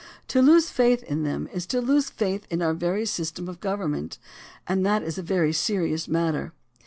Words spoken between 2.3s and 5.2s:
in our very system of government, and that is